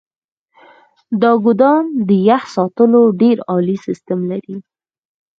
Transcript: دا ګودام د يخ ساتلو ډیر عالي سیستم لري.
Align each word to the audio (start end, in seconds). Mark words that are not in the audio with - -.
دا 1.21 1.31
ګودام 1.43 1.85
د 2.07 2.09
يخ 2.29 2.43
ساتلو 2.55 3.01
ډیر 3.21 3.37
عالي 3.49 3.77
سیستم 3.85 4.19
لري. 4.31 4.57